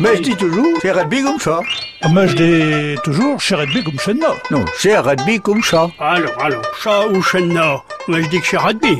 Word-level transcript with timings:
Mais 0.00 0.16
je 0.16 0.22
dis 0.22 0.36
toujours, 0.36 0.78
c'est 0.80 0.92
rugby 0.92 1.22
comme 1.22 1.40
ça. 1.40 1.60
Mais 2.12 2.28
je 2.28 2.36
dis 2.36 3.00
toujours, 3.02 3.40
chez 3.40 3.56
Redby 3.56 3.82
comme 3.82 3.98
chez 3.98 4.14
nous. 4.14 4.20
Non, 4.52 4.64
c'est 4.76 4.96
rugby 4.96 5.40
comme 5.40 5.62
ça. 5.62 5.90
Alors, 5.98 6.40
alors, 6.40 6.62
chat 6.76 7.08
ou 7.08 7.20
chenna 7.20 7.82
Moi, 8.06 8.20
je 8.22 8.28
dis 8.28 8.40
que 8.40 8.46
c'est 8.46 8.58
rugby. 8.58 8.98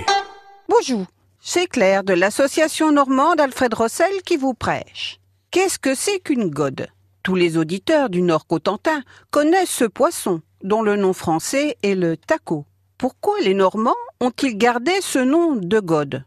Bonjour, 0.69 1.07
c'est 1.41 1.69
Claire 1.69 2.03
de 2.03 2.15
l'association 2.15 2.91
normande 2.91 3.41
Alfred 3.41 3.73
Rossel 3.75 4.23
qui 4.25 4.37
vous 4.37 4.55
prêche. 4.55 5.21
Qu'est-ce 5.53 5.79
que 5.79 5.95
c'est 5.95 6.19
qu'une 6.19 6.51
gode? 6.51 6.89
Tous 7.23 7.37
les 7.37 7.57
auditeurs 7.57 8.11
du 8.11 8.21
Nord 8.21 8.49
Cotentin 8.49 9.03
connaissent 9.31 9.71
ce 9.71 9.85
poisson, 9.85 10.41
dont 10.65 10.83
le 10.83 10.97
nom 10.97 11.13
français 11.13 11.77
est 11.85 11.95
le 11.95 12.17
taco. 12.17 12.67
Pourquoi 12.97 13.39
les 13.41 13.55
Normands 13.55 13.95
ont-ils 14.21 14.59
gardé 14.59 14.93
ce 15.01 15.21
nom 15.21 15.55
de 15.55 15.79
gode? 15.79 16.25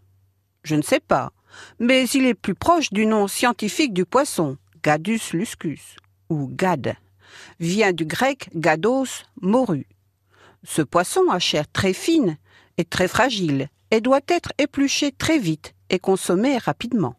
Je 0.64 0.76
ne 0.76 0.82
sais 0.82 1.02
pas, 1.02 1.34
mais 1.80 2.06
il 2.10 2.26
est 2.26 2.34
plus 2.34 2.56
proche 2.56 2.94
du 2.94 3.06
nom 3.06 3.28
scientifique 3.28 3.94
du 3.94 4.06
poisson, 4.06 4.58
Gadus 4.84 5.34
luscus, 5.34 5.96
ou 6.30 6.48
gade, 6.48 6.96
vient 7.60 7.94
du 7.94 8.06
grec 8.06 8.50
gados, 8.56 9.24
morue. 9.40 9.88
Ce 10.64 10.82
poisson 10.82 11.30
a 11.30 11.40
chair 11.40 11.66
très 11.72 11.94
fine 11.94 12.38
et 12.78 12.86
très 12.86 13.08
fragile 13.08 13.70
et 13.92 14.02
doit 14.02 14.22
être 14.28 14.54
épluché 14.58 15.12
très 15.12 15.38
vite 15.38 15.76
et 15.90 16.00
consommé 16.00 16.58
rapidement. 16.58 17.16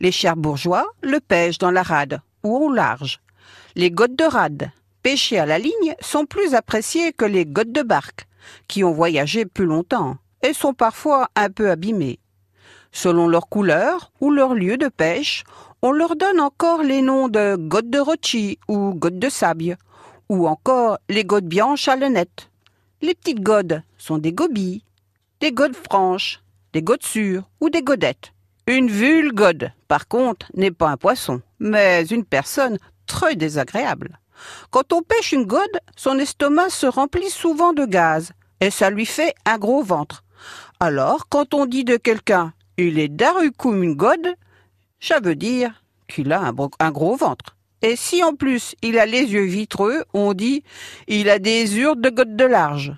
Les 0.00 0.10
chers 0.10 0.36
bourgeois 0.36 0.86
le 1.02 1.20
pêchent 1.20 1.58
dans 1.58 1.70
la 1.70 1.82
rade 1.82 2.20
ou 2.42 2.56
au 2.56 2.72
large. 2.72 3.20
Les 3.76 3.90
godes 3.90 4.16
de 4.16 4.24
rade, 4.24 4.70
pêchées 5.02 5.38
à 5.38 5.46
la 5.46 5.58
ligne, 5.58 5.94
sont 6.00 6.26
plus 6.26 6.54
appréciées 6.54 7.12
que 7.12 7.24
les 7.24 7.46
godes 7.46 7.72
de 7.72 7.82
barque, 7.82 8.26
qui 8.66 8.82
ont 8.82 8.92
voyagé 8.92 9.44
plus 9.44 9.66
longtemps 9.66 10.16
et 10.42 10.52
sont 10.52 10.74
parfois 10.74 11.28
un 11.36 11.50
peu 11.50 11.70
abîmées. 11.70 12.18
Selon 12.92 13.28
leur 13.28 13.48
couleur 13.48 14.10
ou 14.20 14.30
leur 14.30 14.54
lieu 14.54 14.76
de 14.76 14.88
pêche, 14.88 15.44
on 15.82 15.92
leur 15.92 16.16
donne 16.16 16.40
encore 16.40 16.82
les 16.82 17.02
noms 17.02 17.28
de 17.28 17.56
godes 17.56 17.90
de 17.90 17.98
rochi 17.98 18.58
ou 18.68 18.92
godes 18.94 19.18
de 19.18 19.28
sable, 19.28 19.76
ou 20.28 20.46
encore 20.46 20.98
les 21.08 21.24
godes 21.24 21.46
bianches 21.46 21.88
à 21.88 21.96
lunettes. 21.96 22.50
Les 23.02 23.14
petites 23.14 23.42
godes 23.42 23.82
sont 23.96 24.18
des 24.18 24.32
gobies, 24.32 24.84
des 25.40 25.52
godes 25.52 25.76
franches, 25.76 26.42
des 26.72 26.82
godes 26.82 27.02
sûres 27.02 27.44
ou 27.60 27.70
des 27.70 27.82
godettes. 27.82 28.32
Une 28.66 28.88
vulgode, 28.88 29.72
par 29.88 30.06
contre, 30.06 30.46
n'est 30.54 30.70
pas 30.70 30.90
un 30.90 30.96
poisson, 30.96 31.40
mais 31.58 32.04
une 32.06 32.24
personne 32.24 32.78
très 33.06 33.34
désagréable. 33.34 34.18
Quand 34.70 34.92
on 34.92 35.02
pêche 35.02 35.32
une 35.32 35.44
gode, 35.44 35.80
son 35.96 36.18
estomac 36.18 36.70
se 36.70 36.86
remplit 36.86 37.30
souvent 37.30 37.72
de 37.72 37.84
gaz, 37.84 38.32
et 38.60 38.70
ça 38.70 38.90
lui 38.90 39.06
fait 39.06 39.34
un 39.46 39.58
gros 39.58 39.82
ventre. 39.82 40.24
Alors, 40.78 41.28
quand 41.28 41.54
on 41.54 41.66
dit 41.66 41.84
de 41.84 41.96
quelqu'un 41.96 42.52
il 42.76 42.98
est 42.98 43.08
daru 43.08 43.52
comme 43.52 43.82
une 43.82 43.94
gode, 43.94 44.34
ça 45.00 45.20
veut 45.20 45.34
dire 45.34 45.82
qu'il 46.08 46.32
a 46.32 46.52
un, 46.78 46.90
gros 46.90 47.16
ventre. 47.16 47.56
Et 47.82 47.96
si 47.96 48.22
en 48.22 48.34
plus 48.34 48.74
il 48.82 48.98
a 48.98 49.06
les 49.06 49.32
yeux 49.32 49.44
vitreux, 49.44 50.04
on 50.12 50.34
dit 50.34 50.62
il 51.08 51.30
a 51.30 51.38
des 51.38 51.78
hurles 51.78 52.00
de 52.00 52.10
gode 52.10 52.36
de 52.36 52.44
large. 52.44 52.92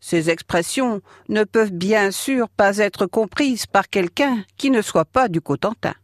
Ces 0.00 0.30
expressions 0.30 1.00
ne 1.28 1.44
peuvent 1.44 1.72
bien 1.72 2.10
sûr 2.10 2.48
pas 2.48 2.78
être 2.78 3.06
comprises 3.06 3.66
par 3.66 3.88
quelqu'un 3.88 4.44
qui 4.56 4.70
ne 4.70 4.82
soit 4.82 5.04
pas 5.04 5.28
du 5.28 5.40
Cotentin. 5.40 5.94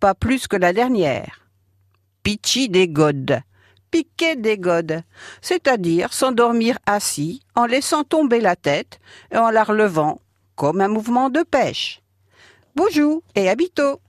Pas 0.00 0.14
plus 0.14 0.46
que 0.46 0.56
la 0.56 0.72
dernière. 0.72 1.48
Pitchy 2.22 2.68
des 2.68 2.88
godes. 2.88 3.40
Piquer 3.90 4.34
des 4.34 4.58
godes, 4.58 5.02
c'est-à-dire 5.40 6.12
s'endormir 6.12 6.78
assis 6.84 7.42
en 7.54 7.64
laissant 7.64 8.02
tomber 8.02 8.40
la 8.40 8.56
tête 8.56 8.98
et 9.30 9.36
en 9.36 9.50
la 9.50 9.62
relevant, 9.62 10.20
comme 10.56 10.80
un 10.80 10.88
mouvement 10.88 11.30
de 11.30 11.42
pêche. 11.42 12.02
Bonjour 12.74 13.22
et 13.36 13.48
à. 13.48 13.54